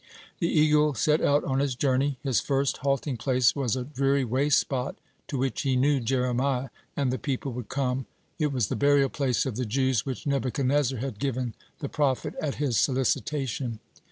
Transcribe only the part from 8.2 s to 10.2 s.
it was the burial place of the Jews